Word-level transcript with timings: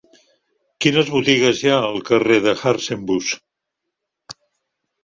Quines 0.85 1.11
botigues 1.17 1.61
hi 1.65 1.71
ha 1.73 1.77
al 1.91 2.01
carrer 2.09 2.41
de 2.49 2.55
Hartzenbusch? 2.57 4.35